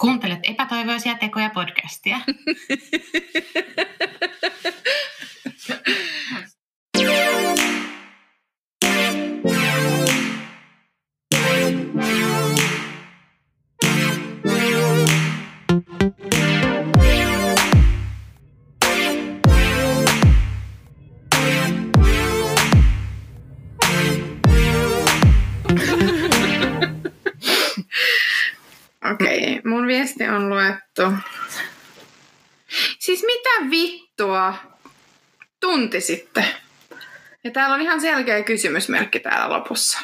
Kuuntelet 0.00 0.40
epätoivoisia 0.42 1.14
tekoja 1.14 1.50
podcastia. 1.50 2.20
viesti 30.20 30.36
on 30.36 30.48
luettu. 30.48 31.02
Siis 32.98 33.22
mitä 33.22 33.70
vittua? 33.70 34.54
Tunti 35.60 36.00
sitten. 36.00 36.44
Ja 37.44 37.50
täällä 37.50 37.74
on 37.74 37.80
ihan 37.80 38.00
selkeä 38.00 38.42
kysymysmerkki 38.42 39.20
täällä 39.20 39.56
lopussa. 39.56 39.98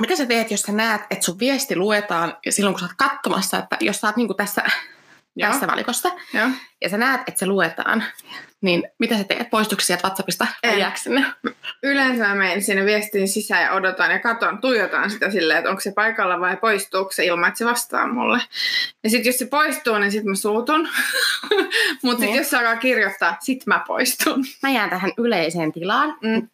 Mitä 0.00 0.16
sä 0.16 0.26
teet, 0.26 0.50
jos 0.50 0.62
sä 0.62 0.72
näet, 0.72 1.02
että 1.10 1.24
sun 1.24 1.38
viesti 1.38 1.76
luetaan 1.76 2.36
ja 2.46 2.52
silloin 2.52 2.74
kun 2.74 2.80
sä 2.80 2.86
oot 2.86 3.10
katsomassa, 3.10 3.58
että 3.58 3.76
jos 3.80 4.00
sä 4.00 4.06
oot 4.06 4.16
niinku 4.16 4.34
tässä, 4.34 4.62
Joo. 5.38 5.52
tässä 5.52 5.66
valikossa 5.66 6.10
Joo. 6.34 6.48
ja 6.82 6.88
sä 6.88 6.98
näet, 6.98 7.20
että 7.26 7.38
se 7.38 7.46
luetaan, 7.46 8.04
niin 8.60 8.82
mitä 8.98 9.16
sä 9.18 9.24
teet? 9.24 9.50
Poistuuko 9.50 9.80
sieltä 9.80 10.02
WhatsAppista 10.08 10.46
vai 10.66 10.80
jääkö 10.80 10.98
sinne? 10.98 11.24
Yleensä 11.82 12.28
mä 12.28 12.34
menen 12.34 12.62
sinne 12.62 12.84
viestiin 12.84 13.28
sisään 13.28 13.62
ja 13.62 13.72
odotan 13.72 14.10
ja 14.10 14.18
katon, 14.18 14.58
tuijotan 14.58 15.10
sitä 15.10 15.30
silleen, 15.30 15.58
että 15.58 15.70
onko 15.70 15.80
se 15.80 15.92
paikalla 15.92 16.40
vai 16.40 16.56
poistuuko 16.56 17.12
se 17.12 17.24
ilman, 17.24 17.48
että 17.48 17.58
se 17.58 17.64
vastaa 17.64 18.06
mulle. 18.12 18.38
Ja 19.04 19.10
sitten 19.10 19.28
jos 19.30 19.38
se 19.38 19.46
poistuu, 19.46 19.98
niin 19.98 20.10
sitten 20.12 20.30
mä 20.30 20.34
suutun. 20.36 20.88
Mutta 22.02 22.18
sitten 22.20 22.20
Niin. 22.20 22.36
jos 22.36 22.50
se 22.50 22.56
alkaa 22.56 22.76
kirjoittaa, 22.76 23.36
sit 23.40 23.66
mä 23.66 23.84
poistun. 23.86 24.44
Mä 24.62 24.70
jään 24.70 24.90
tähän 24.90 25.12
yleiseen 25.18 25.72
tilaan, 25.72 26.16
Mm. 26.22 26.48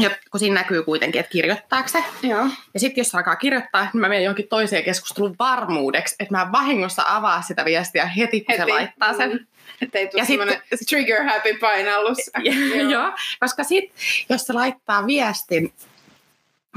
Ja 0.00 0.10
kun 0.30 0.40
siinä 0.40 0.54
näkyy 0.54 0.82
kuitenkin, 0.82 1.20
että 1.20 1.32
kirjoittaako 1.32 1.88
se. 1.88 2.04
Joo. 2.22 2.48
Ja 2.74 2.80
sitten 2.80 3.00
jos 3.00 3.08
se 3.08 3.16
alkaa 3.16 3.36
kirjoittaa, 3.36 3.82
niin 3.92 4.00
mä 4.00 4.08
menen 4.08 4.24
johonkin 4.24 4.48
toiseen 4.48 4.84
keskusteluun 4.84 5.36
varmuudeksi, 5.38 6.16
että 6.20 6.34
mä 6.36 6.52
vahingossa 6.52 7.02
avaa 7.06 7.42
sitä 7.42 7.64
viestiä 7.64 8.06
heti, 8.06 8.40
kun 8.40 8.52
Heti. 8.52 8.62
se 8.62 8.72
laittaa 8.72 9.14
sen. 9.14 9.30
Mm. 9.30 9.46
Että 9.82 9.98
ei 9.98 10.08
tule 10.08 10.22
Ja 10.22 10.26
semmoinen 10.26 10.62
trigger 10.88 11.24
happy 11.24 11.54
painallus. 11.54 12.18
Joo. 12.44 12.90
Joo, 12.90 13.12
koska 13.40 13.64
sit, 13.64 13.92
jos 14.28 14.46
se 14.46 14.52
laittaa 14.52 15.06
viestin 15.06 15.72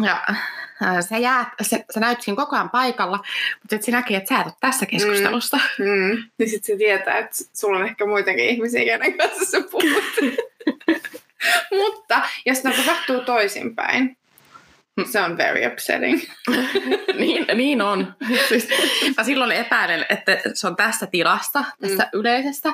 ja 0.04 0.24
ää, 0.82 1.02
sä, 1.02 1.18
jäät, 1.18 1.48
sä, 1.62 1.80
sä 1.94 2.00
näyt 2.00 2.22
siinä 2.22 2.36
koko 2.36 2.56
ajan 2.56 2.70
paikalla, 2.70 3.18
mutta 3.18 3.70
sitten 3.70 3.84
se 3.84 3.92
näkee, 3.92 4.18
että 4.18 4.30
sä 4.30 4.42
et 4.42 4.46
ole 4.46 4.54
tässä 4.60 4.86
keskustelussa. 4.86 5.60
Mm. 5.80 5.86
Mm. 5.86 6.24
Niin 6.38 6.50
sit 6.50 6.64
se 6.64 6.78
tietää, 6.78 7.18
että 7.18 7.38
sulla 7.54 7.80
on 7.80 7.86
ehkä 7.86 8.06
muitakin 8.06 8.50
ihmisiä, 8.50 8.86
kenen 8.86 9.18
kanssa 9.18 9.46
sä 9.46 9.62
puhut. 9.72 10.04
Mutta 11.82 12.22
jos 12.46 12.60
tämä 12.60 12.76
tapahtuu 12.76 13.20
toisinpäin, 13.20 14.18
se 15.06 15.22
on 15.22 15.38
very 15.38 15.68
upsetting. 15.68 16.22
niin, 17.20 17.46
niin 17.54 17.82
on. 17.82 18.16
Siis, 18.50 18.68
mä 19.18 19.24
silloin 19.24 19.52
epäilen, 19.52 20.06
että 20.10 20.38
se 20.54 20.68
on 20.68 20.76
tässä 20.76 21.08
tilassa, 21.08 21.64
tässä 21.82 22.04
mm. 22.04 22.20
yleisessä, 22.20 22.74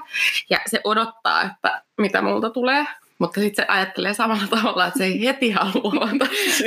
ja 0.50 0.58
se 0.68 0.82
odottaa, 0.84 1.42
että 1.42 1.82
mitä 1.98 2.22
multa 2.22 2.50
tulee. 2.50 2.86
Mutta 3.20 3.42
sitten 3.42 3.66
se 3.66 3.72
ajattelee 3.72 4.14
samalla 4.14 4.48
tavalla, 4.50 4.88
että 4.88 4.98
se 4.98 5.06
ei 5.06 5.26
heti 5.26 5.52
halua. 5.52 6.10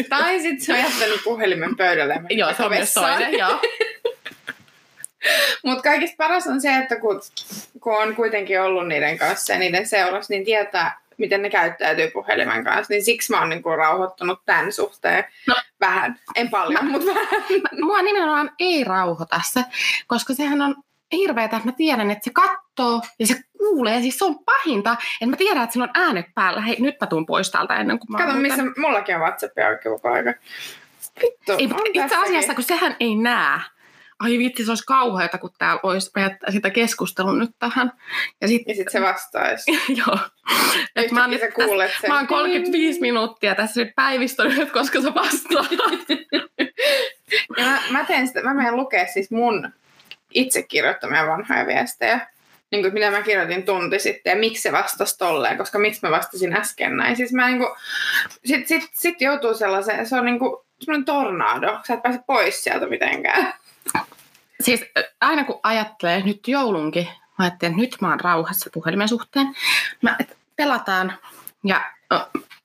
Tai 0.08 0.40
sitten 0.40 0.60
se 0.60 0.72
on 0.72 0.78
jättänyt 0.78 1.20
puhelimen 1.24 1.76
pöydälle. 1.76 2.20
Joo, 2.30 2.54
se 2.54 2.62
on 2.62 2.70
myös 2.70 2.94
toinen, 2.94 3.38
joo. 3.38 3.60
Mutta 5.64 5.82
kaikista 5.82 6.14
paras 6.18 6.46
on 6.46 6.60
se, 6.60 6.76
että 6.76 6.96
kun, 6.96 7.20
kun 7.80 8.02
on 8.02 8.16
kuitenkin 8.16 8.60
ollut 8.60 8.88
niiden 8.88 9.18
kanssa 9.18 9.52
ja 9.52 9.58
niiden 9.58 9.86
seurassa, 9.86 10.32
niin 10.32 10.44
tietää, 10.44 11.00
miten 11.18 11.42
ne 11.42 11.50
käyttäytyy 11.50 12.10
puhelimen 12.10 12.64
kanssa. 12.64 12.92
Niin 12.94 13.04
siksi 13.04 13.32
mä 13.32 13.38
oon 13.40 13.48
niinku 13.48 13.68
rauhoittunut 13.70 14.38
tämän 14.46 14.72
suhteen 14.72 15.24
No. 15.46 15.54
vähän. 15.80 16.18
En 16.36 16.50
paljon, 16.50 16.84
Mä- 16.84 16.90
mutta 16.90 17.14
vähän. 17.14 17.42
Mua 17.82 18.02
nimenomaan 18.02 18.50
ei 18.58 18.84
rauhoita 18.84 19.40
se, 19.44 19.64
koska 20.06 20.34
sehän 20.34 20.62
on 20.62 20.74
hirveetä, 21.12 21.56
että 21.56 21.68
mä 21.68 21.72
tiedän, 21.76 22.10
että 22.10 22.24
se 22.24 22.30
katsoo 22.30 23.00
ja 23.18 23.26
se 23.26 23.34
kuulee. 23.58 24.00
Siis 24.00 24.18
se 24.18 24.24
on 24.24 24.38
pahinta, 24.44 24.92
että 24.92 25.26
mä 25.30 25.36
tiedän, 25.36 25.62
että 25.62 25.72
sillä 25.72 25.84
on 25.84 25.90
äänet 26.02 26.26
päällä. 26.34 26.60
Hei, 26.60 26.76
nyt 26.80 26.96
mä 27.00 27.06
tuun 27.06 27.26
pois 27.26 27.50
täältä 27.50 27.74
ennen 27.76 27.98
kuin 27.98 28.12
mä 28.12 28.18
Kato, 28.18 28.32
missä 28.38 28.62
mullakin 28.76 29.14
on 29.14 29.20
WhatsApp 29.20 29.52
auki 29.70 29.88
koko 29.88 30.12
aika. 30.12 30.34
Vittu, 31.22 31.52
Ei, 31.58 31.68
itse 31.94 32.16
asiassa, 32.16 32.54
kun 32.54 32.64
sehän 32.64 32.96
ei 33.00 33.16
näe. 33.16 33.60
Ai 34.18 34.38
vitsi, 34.38 34.64
se 34.64 34.70
olisi 34.70 34.84
kauheata, 34.86 35.38
kun 35.38 35.50
täällä 35.58 35.80
olisi 35.82 36.10
mä 36.16 36.22
jättää 36.22 36.50
sitä 36.50 36.70
keskustelun 36.70 37.38
nyt 37.38 37.50
tähän. 37.58 37.92
Ja 38.40 38.48
sit, 38.48 38.62
sitten 38.66 38.92
se 38.92 39.00
vastaisi. 39.00 39.72
joo. 40.06 40.18
Et 40.96 41.10
mä, 41.10 41.28
nyt 41.28 41.40
sä 41.40 41.50
kuulet 41.50 41.90
sen. 42.00 42.10
mä 42.10 42.16
oon 42.16 42.26
35 42.26 43.00
minuuttia 43.00 43.54
tässä 43.54 43.80
nyt 43.80 43.94
päivistänyt, 43.96 44.72
koska 44.72 45.00
se 45.00 45.14
vastaa. 45.14 45.66
Ja 47.56 47.64
mä, 47.64 47.80
mä, 47.90 48.04
teen 48.04 48.26
sitä, 48.26 48.42
mä 48.42 48.54
menen 48.54 48.76
lukea 48.76 49.06
siis 49.06 49.30
mun 49.30 49.72
itse 50.34 50.62
kirjoittamia 50.62 51.26
vanhoja 51.26 51.66
viestejä. 51.66 52.20
Niin 52.70 52.82
kuin, 52.82 52.94
mitä 52.94 53.10
mä 53.10 53.22
kirjoitin 53.22 53.62
tunti 53.62 53.98
sitten 53.98 54.30
ja 54.30 54.36
miksi 54.36 54.62
se 54.62 54.72
vastasi 54.72 55.18
tolleen, 55.18 55.58
koska 55.58 55.78
miksi 55.78 56.00
mä 56.02 56.10
vastasin 56.10 56.56
äsken 56.56 56.96
näin. 56.96 57.16
Siis 57.16 57.32
mä 57.32 57.48
niinku, 57.48 57.76
sit, 58.44 58.68
sit, 58.68 58.90
sit 58.92 59.20
joutuu 59.20 59.54
sellaiseen, 59.54 60.06
se 60.06 60.16
on 60.16 60.24
niinku 60.24 60.66
semmoinen 60.80 61.04
tornado, 61.04 61.80
sä 61.86 61.94
et 61.94 62.02
pääse 62.02 62.20
pois 62.26 62.64
sieltä 62.64 62.86
mitenkään. 62.86 63.54
Siis 64.60 64.84
aina 65.20 65.44
kun 65.44 65.60
ajattelee 65.62 66.22
nyt 66.22 66.48
joulunkin, 66.48 67.08
mä 67.38 67.44
ajattelen, 67.44 67.72
että 67.72 67.80
nyt 67.80 67.96
mä 68.00 68.08
oon 68.08 68.20
rauhassa 68.20 68.70
puhelimen 68.74 69.08
suhteen. 69.08 69.54
Mä, 70.02 70.16
et 70.20 70.36
pelataan 70.56 71.12
ja 71.64 71.84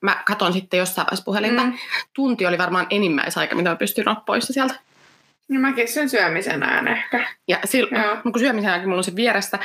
mä 0.00 0.22
katon 0.26 0.52
sitten 0.52 0.78
jossain 0.78 1.06
vaiheessa 1.06 1.24
puhelinta. 1.24 1.64
Mm. 1.64 1.78
Tunti 2.12 2.46
oli 2.46 2.58
varmaan 2.58 2.86
enimmäisaika, 2.90 3.56
mitä 3.56 3.70
mä 3.70 3.76
pystyin 3.76 4.08
olla 4.08 4.20
poissa 4.26 4.52
sieltä. 4.52 4.74
No 5.48 5.60
mäkin 5.60 5.88
sen 5.88 6.08
syömisen 6.10 6.62
ajan 6.62 6.88
ehkä. 6.88 7.28
Ja 7.48 7.58
sil, 7.70 7.86
Joo. 7.90 8.14
no 8.14 8.22
kun 8.22 8.38
syömisen 8.38 8.68
jälkeen 8.68 8.88
mulla 8.88 9.00
on 9.00 9.04
se 9.04 9.16
vierestä, 9.16 9.58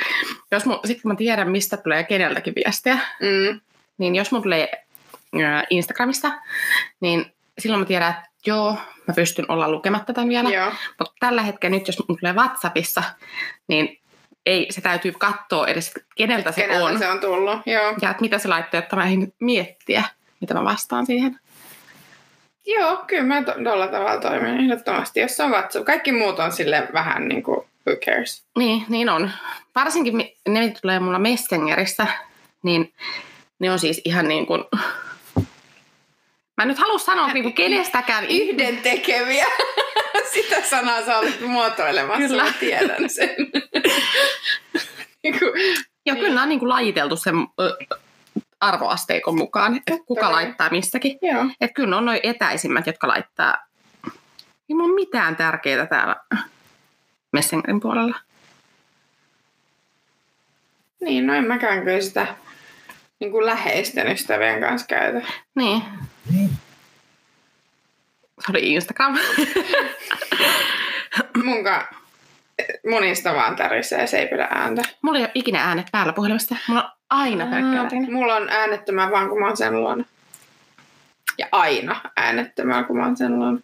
jos 0.50 0.64
mun, 0.66 0.80
sit 0.84 1.02
kun 1.02 1.10
mä 1.12 1.16
tiedän, 1.16 1.50
mistä 1.50 1.76
tulee 1.76 2.04
keneltäkin 2.04 2.54
viestiä, 2.54 2.98
Mm. 3.20 3.60
niin 3.98 4.14
jos 4.14 4.32
mun 4.32 4.42
tulee 4.42 4.84
Instagramista, 5.70 6.32
niin 7.00 7.32
silloin 7.58 7.80
mä 7.80 7.86
tiedän, 7.86 8.10
että 8.10 8.29
joo, 8.46 8.76
mä 9.08 9.14
pystyn 9.14 9.44
olla 9.48 9.70
lukematta 9.70 10.12
tämän 10.12 10.28
vielä. 10.28 10.50
Joo. 10.50 10.72
Mutta 10.98 11.14
tällä 11.20 11.42
hetkellä 11.42 11.76
nyt, 11.76 11.86
jos 11.86 11.98
mun 12.08 12.18
tulee 12.20 12.34
WhatsAppissa, 12.34 13.02
niin 13.68 14.00
ei, 14.46 14.66
se 14.70 14.80
täytyy 14.80 15.12
katsoa 15.12 15.66
edes, 15.66 15.94
keneltä 16.16 16.52
se 16.52 16.60
Keneltä 16.60 16.84
on. 16.84 16.98
se 16.98 17.08
on 17.08 17.20
tullut, 17.20 17.60
joo. 17.66 17.94
Ja 18.02 18.10
että 18.10 18.20
mitä 18.20 18.38
se 18.38 18.48
laittaa, 18.48 18.78
että 18.78 18.96
mä 18.96 19.04
ehdin 19.04 19.34
miettiä, 19.40 20.04
mitä 20.40 20.54
mä 20.54 20.64
vastaan 20.64 21.06
siihen. 21.06 21.40
Joo, 22.66 22.96
kyllä 23.06 23.22
mä 23.22 23.42
to- 23.42 23.54
tuolla 23.64 23.86
tavalla 23.88 24.20
toimin 24.20 24.60
ehdottomasti, 24.60 25.20
jos 25.20 25.36
se 25.36 25.42
on 25.42 25.50
WhatsApp. 25.50 25.86
Kaikki 25.86 26.12
muut 26.12 26.38
on 26.38 26.52
sille 26.52 26.88
vähän 26.92 27.28
niin 27.28 27.42
kuin, 27.42 27.66
who 27.86 27.96
cares. 28.06 28.44
Niin, 28.58 28.84
niin 28.88 29.08
on. 29.08 29.30
Varsinkin 29.74 30.16
ne, 30.48 30.60
mitä 30.60 30.80
tulee 30.80 31.00
mulla 31.00 31.18
Messengerissä, 31.18 32.06
niin 32.62 32.92
ne 33.58 33.70
on 33.70 33.78
siis 33.78 34.00
ihan 34.04 34.28
niin 34.28 34.46
kuin... 34.46 34.64
Mä 36.60 36.62
en 36.62 36.68
nyt 36.68 36.78
halua 36.78 36.98
sanoa 36.98 37.32
niin 37.32 37.42
kuin 37.42 37.54
kenestäkään. 37.54 38.24
Yhden 38.24 38.76
tekeviä. 38.76 39.46
Sitä 40.34 40.62
sanaa 40.62 41.02
sä 41.02 41.18
olet 41.18 41.40
muotoilemassa, 41.40 42.28
Kyllä. 42.28 42.44
mä 42.44 42.52
tiedän 42.60 43.10
sen. 43.10 43.36
Niinku, 45.22 45.44
Joo, 46.06 46.16
kyllä 46.16 46.28
nämä 46.28 46.42
on 46.42 46.48
niin 46.48 46.58
kuin 46.58 46.68
lajiteltu 46.68 47.16
sen 47.16 47.34
arvoasteikon 48.60 49.38
mukaan, 49.38 49.76
että 49.76 50.04
kuka 50.06 50.32
laittaa 50.32 50.70
mistäkin. 50.70 51.18
Joo. 51.22 51.44
Että 51.60 51.74
kyllä 51.74 51.90
ne 51.90 51.96
on 51.96 52.04
noin 52.04 52.20
etäisimmät, 52.22 52.86
jotka 52.86 53.08
laittaa... 53.08 53.56
Ei 54.68 54.76
mulla 54.76 54.94
mitään 54.94 55.36
tärkeää 55.36 55.86
täällä 55.86 56.16
Messengerin 57.32 57.80
puolella. 57.80 58.18
Niin, 61.00 61.26
no 61.26 61.34
en 61.34 61.44
mäkään 61.44 61.84
kyllä 61.84 62.00
sitä 62.00 62.26
niin 63.20 63.30
kuin 63.30 63.46
läheisten 63.46 64.12
ystävien 64.12 64.60
kanssa 64.60 64.86
käytä. 64.86 65.22
Niin. 65.54 65.82
Se 68.40 68.50
oli 68.50 68.72
Instagram. 68.72 69.18
Munka, 71.44 71.94
munista 72.88 73.34
vaan 73.34 73.56
tärisee, 73.56 74.06
se 74.06 74.18
ei 74.18 74.26
pidä 74.26 74.48
ääntä. 74.50 74.82
Mulla 75.02 75.18
ei 75.18 75.24
ole 75.24 75.30
ikinä 75.34 75.64
äänet 75.64 75.86
päällä 75.92 76.12
puhelimesta. 76.12 76.56
Mulla 76.68 76.82
on 76.82 76.90
aina 77.10 77.46
pelkkä. 77.46 78.12
Mulla 78.12 78.36
on 78.36 78.48
äänettömän 78.48 79.10
vaan, 79.10 79.28
kun 79.28 79.40
mä 79.40 79.46
oon 79.46 79.56
sen 79.56 79.80
luona. 79.80 80.04
Ja 81.38 81.46
aina 81.52 82.00
äänettömän, 82.16 82.84
kun 82.84 82.96
mä 82.96 83.04
oon 83.04 83.16
sen 83.16 83.38
luona. 83.38 83.58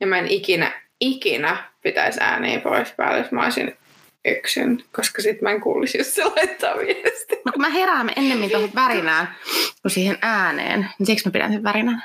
Ja 0.00 0.06
mä 0.06 0.18
en 0.18 0.26
ikinä, 0.28 0.72
ikinä 1.00 1.56
pitäisi 1.82 2.20
ääniä 2.22 2.60
pois 2.60 2.92
päälle, 2.92 3.18
jos 3.18 3.32
mä 3.32 3.42
olisin 3.42 3.76
yksin, 4.24 4.84
koska 4.92 5.22
sit 5.22 5.42
mä 5.42 5.50
en 5.50 5.60
kuulisi, 5.60 5.98
jos 5.98 6.14
se 6.14 6.24
laittaa 6.24 6.76
viesti. 6.78 7.36
No 7.44 7.52
kun 7.52 7.60
mä 7.60 7.68
herään 7.68 8.12
ennemmin 8.16 8.50
tuohon 8.50 8.70
värinään 8.74 9.34
kuin 9.82 9.92
siihen 9.92 10.18
ääneen, 10.22 10.88
niin 10.98 11.06
siksi 11.06 11.28
mä 11.28 11.32
pidän 11.32 11.52
sen 11.52 11.62
värinän. 11.62 12.04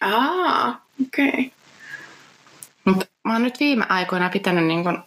Aa, 0.00 0.86
okei. 1.06 1.28
Okay. 1.28 1.44
Mutta 2.84 3.06
mä 3.24 3.32
oon 3.32 3.42
nyt 3.42 3.60
viime 3.60 3.86
aikoina 3.88 4.28
pitänyt 4.28 4.64
niin 4.64 4.84
kun, 4.84 5.02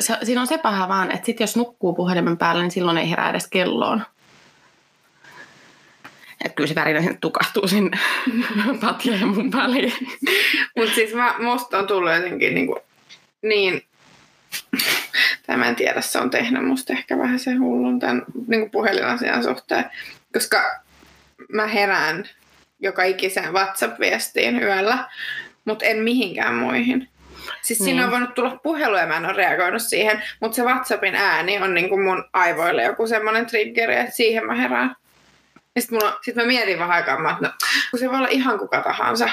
se, 0.00 0.16
siinä 0.22 0.40
on 0.40 0.46
se 0.46 0.58
paha 0.58 0.88
vaan, 0.88 1.10
että 1.10 1.26
sit 1.26 1.40
jos 1.40 1.56
nukkuu 1.56 1.94
puhelimen 1.94 2.38
päällä, 2.38 2.62
niin 2.62 2.70
silloin 2.70 2.98
ei 2.98 3.10
herää 3.10 3.30
edes 3.30 3.46
kelloon. 3.46 4.02
Että 6.44 6.54
kyllä 6.54 6.68
se 6.68 6.74
värinä 6.74 7.14
tukahtuu 7.20 7.68
sinne 7.68 7.98
patja 8.80 9.16
ja 9.16 9.26
mun 9.26 9.52
väliin. 9.52 9.92
Mutta 10.76 10.94
siis 10.94 11.14
mä, 11.14 11.34
musta 11.38 11.78
on 11.78 11.86
tullut 11.86 12.12
jotenkin 12.12 12.54
niinku, 12.54 12.78
niin, 13.42 13.82
tai 15.46 15.56
mä 15.56 15.68
en 15.68 15.76
tiedä, 15.76 16.00
se 16.00 16.18
on 16.18 16.30
tehnyt 16.30 16.64
musta 16.64 16.92
ehkä 16.92 17.18
vähän 17.18 17.38
se 17.38 17.54
hullun 17.54 18.00
tämän 18.00 18.22
niin 18.46 18.70
puhelinasian 18.70 19.42
suhteen, 19.42 19.84
koska 20.32 20.80
mä 21.52 21.66
herään 21.66 22.28
joka 22.80 23.02
ikiseen 23.02 23.52
WhatsApp-viestiin 23.52 24.62
yöllä, 24.62 25.08
mutta 25.64 25.84
en 25.84 25.98
mihinkään 25.98 26.54
muihin. 26.54 27.08
Siis 27.62 27.80
niin. 27.80 27.84
siinä 27.84 28.04
on 28.04 28.10
voinut 28.10 28.34
tulla 28.34 28.56
puhelu 28.56 28.96
ja 28.96 29.06
mä 29.06 29.16
en 29.16 29.24
ole 29.24 29.32
reagoinut 29.32 29.82
siihen, 29.82 30.22
mutta 30.40 30.56
se 30.56 30.62
WhatsAppin 30.62 31.14
ääni 31.14 31.58
on 31.58 31.74
niin 31.74 31.88
kuin 31.88 32.02
mun 32.02 32.24
aivoille 32.32 32.82
joku 32.82 33.06
semmoinen 33.06 33.46
triggeri, 33.46 33.96
että 33.96 34.16
siihen 34.16 34.46
mä 34.46 34.54
herään. 34.54 34.96
Ja 35.74 35.80
sitten 35.82 36.00
sit 36.22 36.36
mä 36.36 36.44
mietin 36.44 36.78
vähän 36.78 36.96
aikaa, 36.96 37.14
että 37.14 37.48
no, 37.48 37.50
kun 37.90 38.00
se 38.00 38.08
voi 38.08 38.18
olla 38.18 38.28
ihan 38.28 38.58
kuka 38.58 38.82
tahansa. 38.82 39.28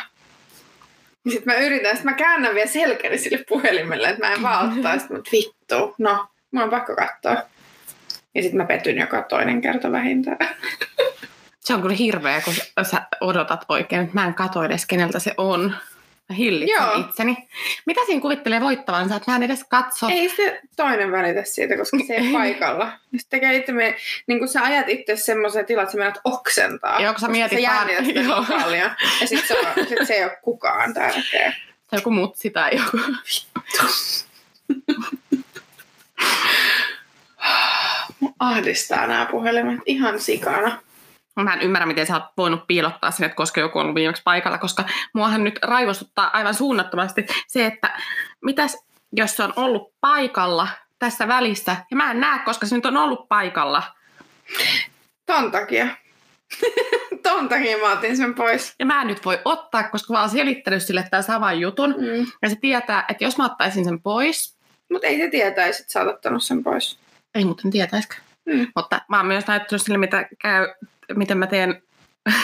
Ja 1.26 1.32
sitten 1.32 1.54
mä 1.54 1.60
yritän, 1.60 1.96
sitten 1.96 2.12
mä 2.12 2.18
käännän 2.18 2.56
vielä 2.56 2.68
selkäni 2.70 3.18
sille 3.18 3.46
puhelimelle, 3.50 4.10
että 4.10 4.28
mä 4.28 4.34
en 4.34 4.42
vaan 4.42 4.74
ottaa, 4.78 5.00
sitten 5.00 5.18
mä 5.18 5.24
vittu, 5.32 5.96
no, 5.98 6.28
mä 6.52 6.64
on 6.64 6.70
pakko 6.70 6.96
katsoa. 6.96 7.44
Ja 8.36 8.42
sitten 8.42 8.58
mä 8.58 8.66
petyn 8.66 8.98
joka 8.98 9.22
toinen 9.22 9.62
kerta 9.62 9.92
vähintään. 9.92 10.38
Se 11.60 11.74
on 11.74 11.82
kyllä 11.82 11.96
hirveä, 11.96 12.42
kun 12.42 12.54
sä 12.84 13.02
odotat 13.22 13.66
oikein, 13.70 14.02
että 14.02 14.14
mä 14.14 14.26
en 14.26 14.34
katso 14.34 14.64
edes 14.64 14.86
keneltä 14.86 15.20
se 15.20 15.34
on. 15.38 15.76
Hillitsen 16.32 16.84
Joo. 16.84 17.00
itseni. 17.00 17.48
Mitä 17.86 18.02
siinä 18.06 18.22
kuvittelee 18.22 18.62
voittavansa, 18.62 19.16
että 19.16 19.32
mä 19.32 19.36
en 19.36 19.44
edes 19.44 19.64
katso? 19.70 20.08
Ei 20.08 20.30
se 20.30 20.62
toinen 20.76 21.12
välitä 21.12 21.44
siitä, 21.44 21.78
koska 21.78 21.98
se 22.08 22.14
ei 22.14 22.32
paikalla. 22.34 22.92
Sitten 23.18 23.40
tekee 23.40 23.56
itse 23.56 23.72
me, 23.72 23.96
niin 24.28 24.40
kun 24.40 24.48
sä 24.48 24.64
ajat 24.64 24.90
itse 24.90 25.16
semmoisen 25.16 25.66
tilan, 25.66 25.84
että 25.84 25.92
sä 25.92 25.98
menet 25.98 26.20
oksentaa. 26.24 27.02
Joo, 27.02 27.14
kun 27.14 27.22
sä 27.22 27.28
mietit 27.28 27.60
sä 27.64 27.68
vaan. 27.70 27.88
Joo. 28.26 28.46
paljon. 28.62 28.92
Ja 29.22 29.28
sit 29.28 29.46
se, 29.48 29.60
on, 29.60 29.88
sit 29.88 30.08
se 30.08 30.14
ei 30.14 30.24
ole 30.24 30.38
kukaan 30.42 30.94
tärkeä. 30.94 31.54
Se 31.90 31.96
joku 31.96 32.12
mutsi 32.12 32.50
tai 32.50 32.72
joku. 32.76 32.98
ahdistaa 38.40 39.08
nämä 39.08 39.28
puhelimet 39.32 39.80
ihan 39.86 40.20
sikana. 40.20 40.82
Mä 41.36 41.54
en 41.54 41.62
ymmärrä, 41.62 41.86
miten 41.86 42.08
sä 42.08 42.14
oot 42.14 42.24
voinut 42.38 42.68
piilottaa 42.68 43.12
sen, 43.12 43.26
että 43.26 43.36
koska 43.36 43.60
joku 43.60 43.80
on 43.80 43.84
ollut 43.84 43.96
viimeksi 43.96 44.22
paikalla, 44.24 44.58
koska 44.58 44.84
muahan 45.14 45.44
nyt 45.44 45.60
raivostuttaa 45.62 46.30
aivan 46.34 46.54
suunnattomasti 46.54 47.26
se, 47.48 47.66
että 47.66 48.00
mitäs 48.42 48.78
jos 49.12 49.36
se 49.36 49.44
on 49.44 49.54
ollut 49.56 49.94
paikalla 50.02 50.68
tässä 51.00 51.28
välissä, 51.28 51.76
ja 51.92 51.98
mä 51.98 52.12
en 52.12 52.20
näe, 52.20 52.40
koska 52.40 52.66
se 52.66 52.76
nyt 52.76 52.86
on 52.86 52.98
ollut 52.98 53.30
paikalla. 53.30 53.84
Ton 55.26 55.52
takia. 55.52 55.88
Ton 57.24 57.50
takia 57.50 57.78
mä 57.78 57.92
otin 57.92 58.18
sen 58.18 58.36
pois. 58.36 58.76
Ja 58.80 58.86
mä 58.86 59.02
en 59.02 59.08
nyt 59.08 59.26
voi 59.26 59.40
ottaa, 59.46 59.84
koska 59.84 60.14
mä 60.14 60.20
oon 60.20 60.30
selittänyt 60.30 60.84
sille 60.84 61.08
tämän 61.12 61.24
saman 61.24 61.60
jutun. 61.60 61.96
Mm. 61.98 62.26
Ja 62.42 62.50
se 62.50 62.56
tietää, 62.56 63.06
että 63.10 63.24
jos 63.24 63.38
mä 63.38 63.46
ottaisin 63.46 63.86
sen 63.86 64.02
pois... 64.02 64.56
Mutta 64.92 65.08
ei 65.08 65.18
se 65.18 65.30
tietäisi, 65.30 65.82
että 65.82 65.94
sä 65.94 66.00
oot 66.00 66.10
ottanut 66.10 66.44
sen 66.44 66.64
pois. 66.64 67.00
Ei 67.36 67.46
muuten 67.46 67.72
tietäisikö. 67.72 68.16
Mm. 68.46 68.68
Mutta 68.76 69.02
mä 69.10 69.18
oon 69.18 69.26
myös 69.26 69.48
näyttänyt 69.48 69.82
sille, 69.82 69.98
mitä 69.98 70.28
käy 70.40 70.68
miten 71.16 71.38
mä 71.38 71.48
teen, 71.48 71.84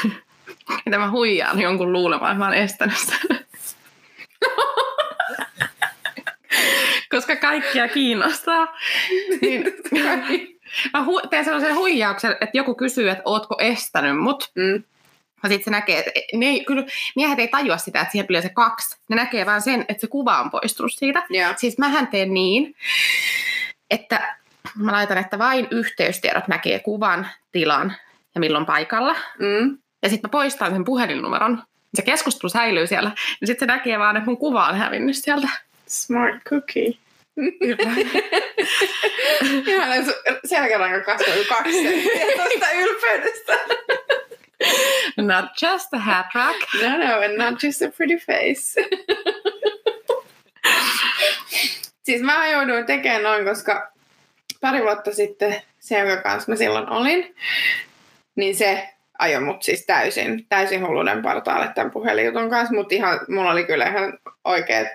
miten 0.86 1.00
mä 1.00 1.12
huijaan 1.12 1.62
jonkun 1.62 1.94
luulemaan, 1.94 2.32
että 2.32 2.40
mä 2.40 2.46
oon 2.46 2.54
estänyt 2.54 2.98
sen. 2.98 3.20
Koska 7.12 7.36
kaikkia 7.36 7.88
kiinnostaa. 7.88 8.78
Niin, 9.42 9.64
mä 10.94 11.06
hu- 11.06 11.28
teen 11.30 11.46
sellaisen 11.46 11.76
huijauksen, 11.76 12.32
että 12.32 12.58
joku 12.58 12.76
kysyy, 12.76 13.10
että 13.10 13.24
ootko 13.26 13.56
estänyt 13.60 14.18
mut. 14.18 14.52
Mm. 14.56 14.84
Ja 15.44 15.50
sitten 15.50 15.66
se 15.66 15.72
näkee, 15.72 16.00
että 16.00 16.12
ne 16.34 16.46
ei, 16.46 16.66
kyllä 16.66 16.84
miehet 17.16 17.40
ei 17.40 17.48
tajua 17.48 17.78
sitä, 17.78 18.02
että 18.02 18.12
siihen 18.12 18.28
tulee 18.28 18.42
se 18.42 18.50
kaksi. 18.50 18.98
Ne 19.10 19.16
näkee 19.16 19.46
vaan 19.46 19.62
sen, 19.62 19.86
että 19.90 20.02
se 20.02 20.08
kuva 20.08 20.40
on 20.40 20.52
poistunut 20.52 20.94
siitä. 20.94 21.24
Yeah. 21.34 21.58
Siis 21.58 21.78
mähän 21.78 22.08
teen 22.08 22.34
niin, 22.34 22.76
että 23.90 24.38
mä 24.78 24.92
laitan, 24.92 25.18
että 25.18 25.40
vain 25.40 25.68
yhteystiedot 25.72 26.48
näkee 26.48 26.80
kuvan, 26.80 27.28
tilan 27.52 27.96
ja 28.36 28.40
milloin 28.40 28.66
paikalla. 28.66 29.16
Mm. 29.40 29.78
Ja 30.04 30.10
sitten 30.10 30.28
mä 30.28 30.32
poistan 30.32 30.72
sen 30.72 30.84
puhelinnumeron. 30.84 31.64
Se 31.94 32.02
keskustelu 32.02 32.50
säilyy 32.50 32.88
siellä. 32.88 33.12
Ja 33.42 33.48
sitten 33.48 33.70
se 33.70 33.74
näkee 33.74 34.00
vaan, 34.00 34.18
että 34.18 34.30
mun 34.30 34.38
kuva 34.38 34.68
on 34.68 34.76
hävinnyt 34.76 35.16
sieltä. 35.16 35.48
Smart 35.88 36.36
cookie. 36.50 36.94
Kyllä. 37.36 37.92
Ihan 39.68 39.90
selkäranka 40.46 41.18
kasvoi 41.18 41.46
kaksi 41.46 42.10
tuosta 42.36 42.72
ylpeydestä. 42.72 43.54
Not 45.18 45.46
just 45.62 45.94
a 45.94 45.98
hat 45.98 46.26
rack. 46.36 46.60
No, 46.82 46.98
no, 46.98 47.22
and 47.22 47.38
not 47.38 47.64
just 47.64 47.82
a 47.82 47.92
pretty 47.98 48.18
face. 48.18 48.82
siis 52.06 52.22
mä 52.22 52.48
jouduin 52.48 52.86
tekemään 52.86 53.24
noin, 53.24 53.46
koska 53.46 53.92
pari 54.62 54.84
vuotta 54.84 55.14
sitten 55.14 55.62
se, 55.80 56.00
jonka 56.00 56.24
kanssa 56.24 56.52
mä 56.52 56.56
silloin 56.56 56.90
olin, 56.90 57.36
niin 58.36 58.56
se 58.56 58.90
ajoi 59.20 59.42
mut 59.42 59.64
siis 59.64 59.86
täysin, 59.86 60.46
täysin 60.50 60.88
hulluuden 60.88 61.22
partaalle 61.22 61.70
tämän 61.76 61.92
puhelinjutun 61.92 62.50
kanssa, 62.50 62.76
mutta 62.76 62.96
ihan, 62.96 63.20
mulla 63.28 63.52
oli 63.52 63.64
kyllä 63.64 63.88
ihan 63.88 64.20
oikeat 64.44 64.88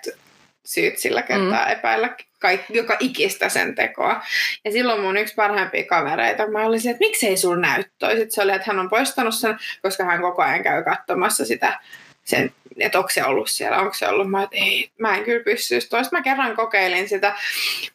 syyt 0.65 0.99
sillä 0.99 1.23
kertaa 1.23 1.67
mm. 1.67 1.73
epäillä 1.73 2.17
kaikki, 2.39 2.77
joka 2.77 2.97
ikistä 3.01 3.49
sen 3.49 3.75
tekoa. 3.75 4.23
Ja 4.65 4.73
silloin 4.73 5.01
mun 5.01 5.17
yksi 5.17 5.35
parhaimpia 5.35 5.85
kavereita, 5.85 6.51
mä 6.51 6.67
olisin, 6.67 6.91
että 6.91 7.05
miksei 7.05 7.37
sulla 7.37 7.57
näy 7.57 7.85
toi. 7.99 8.11
Sitten 8.11 8.31
se 8.31 8.43
oli, 8.43 8.53
että 8.53 8.65
hän 8.67 8.79
on 8.79 8.91
poistanut 8.91 9.35
sen, 9.35 9.59
koska 9.83 10.05
hän 10.05 10.21
koko 10.21 10.43
ajan 10.43 10.63
käy 10.63 10.85
katsomassa 10.85 11.45
sitä 11.45 11.81
sen, 12.25 12.53
että 12.79 12.99
onko 12.99 13.11
se 13.11 13.25
ollut 13.25 13.51
siellä, 13.51 13.79
onko 13.79 13.95
se 13.95 14.09
ollut. 14.09 14.31
Mä, 14.31 14.43
että 14.43 14.57
ei, 14.57 14.91
mä 14.99 15.17
en 15.17 15.25
kyllä 15.25 15.45
pystyisi 15.45 15.89
toista. 15.89 16.17
Mä 16.17 16.23
kerran 16.23 16.57
kokeilin 16.57 17.09
sitä. 17.09 17.35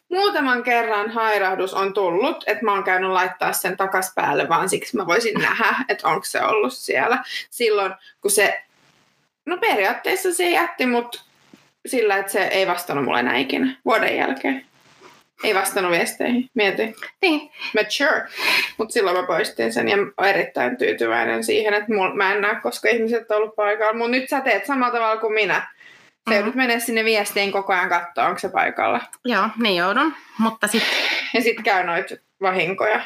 Muutaman 0.08 0.62
kerran 0.62 1.10
hairahdus 1.10 1.74
on 1.74 1.94
tullut, 1.94 2.44
että 2.46 2.64
mä 2.64 2.72
oon 2.72 2.84
käynyt 2.84 3.10
laittaa 3.10 3.52
sen 3.52 3.76
takas 3.76 4.12
päälle, 4.14 4.48
vaan 4.48 4.68
siksi 4.68 4.96
mä 4.96 5.06
voisin 5.06 5.34
nähdä, 5.48 5.74
että 5.88 6.08
onko 6.08 6.24
se 6.24 6.42
ollut 6.42 6.72
siellä. 6.72 7.24
Silloin, 7.50 7.94
kun 8.20 8.30
se, 8.30 8.62
no 9.46 9.58
periaatteessa 9.58 10.34
se 10.34 10.50
jätti 10.50 10.86
mut 10.86 11.24
sillä, 11.86 12.16
että 12.16 12.32
se 12.32 12.44
ei 12.44 12.66
vastannut 12.66 13.04
mulle 13.04 13.20
enää 13.20 13.36
ikinä 13.36 13.76
vuoden 13.84 14.16
jälkeen. 14.16 14.67
Ei 15.44 15.54
vastannut 15.54 15.92
viesteihin, 15.92 16.50
mieti. 16.54 16.94
Niin. 17.22 17.50
Mature. 17.74 18.28
Mutta 18.78 18.92
silloin 18.92 19.16
mä 19.16 19.26
poistin 19.26 19.72
sen 19.72 19.88
ja 19.88 19.96
olen 19.96 20.30
erittäin 20.30 20.76
tyytyväinen 20.76 21.44
siihen, 21.44 21.74
että 21.74 21.94
mul, 21.94 22.14
mä 22.14 22.32
en 22.32 22.40
näe, 22.40 22.60
koska 22.62 22.88
ihmiset 22.88 23.30
on 23.30 23.36
ollut 23.36 23.56
paikalla. 23.56 23.92
Mutta 23.92 24.10
nyt 24.10 24.28
sä 24.28 24.40
teet 24.40 24.66
samalla 24.66 24.92
tavalla 24.92 25.20
kuin 25.20 25.32
minä. 25.32 25.54
Sä 25.54 25.60
mm-hmm. 25.60 26.34
joudut 26.34 26.54
mennä 26.54 26.78
sinne 26.78 27.04
viestiin 27.04 27.52
koko 27.52 27.72
ajan 27.72 27.88
katsoa, 27.88 28.26
onko 28.26 28.38
se 28.38 28.48
paikalla. 28.48 29.00
Joo, 29.24 29.48
niin 29.58 29.76
joudun. 29.76 30.14
Mutta 30.38 30.66
sit... 30.66 30.82
Ja 31.34 31.42
sitten 31.42 31.64
käy 31.64 31.84
noita 31.84 32.14
vahinkoja. 32.42 33.00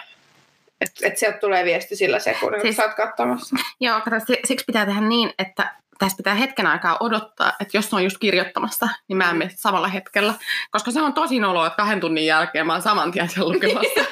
Että 0.81 1.07
et 1.07 1.19
sieltä 1.19 1.39
tulee 1.39 1.65
viesti 1.65 1.97
sillä 1.97 2.19
sekunnilla, 2.19 2.63
siis, 2.63 2.77
kun 2.77 2.85
sä 2.85 2.89
oot 2.89 2.97
katsomassa. 2.97 3.57
Joo, 3.81 4.01
kato, 4.01 4.17
siksi 4.45 4.65
pitää 4.67 4.87
tehdä 4.87 5.01
niin, 5.01 5.33
että 5.39 5.75
tässä 6.03 6.17
pitää 6.17 6.35
hetken 6.35 6.67
aikaa 6.67 6.97
odottaa, 7.01 7.53
että 7.61 7.77
jos 7.77 7.95
on 7.95 8.05
just 8.05 8.19
kirjoittamassa, 8.19 8.89
niin 9.09 9.17
mä 9.17 9.31
en 9.31 9.37
mene 9.37 9.51
samalla 9.55 9.89
hetkellä. 9.89 10.35
Koska 10.71 10.91
se 10.91 11.03
on 11.03 11.15
tosi 11.15 11.39
noloa, 11.39 11.67
että 11.67 11.77
kahden 11.77 12.01
tunnin 12.01 12.27
jälkeen 12.27 12.67
mä 12.67 12.73
oon 12.73 12.83
saman 12.83 13.13
tien 13.13 13.29
sen 13.29 13.49
lukemassa. 13.49 14.05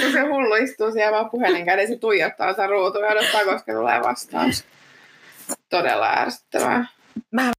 Kun 0.00 0.12
se 0.12 0.20
hullu 0.20 0.54
istuu 0.54 0.92
siellä 0.92 1.12
vaan 1.12 1.30
puhelin 1.30 1.64
kädessä 1.64 1.96
tuijottaa 1.96 2.50
sitä 2.52 2.66
ruutua 2.66 3.04
ja 3.04 3.12
odottaa, 3.12 3.44
koska 3.44 3.72
tulee 3.72 4.02
vastaus. 4.02 4.64
Todella 5.68 6.06
ärsyttävää. 6.06 6.86
Mä 7.30 7.50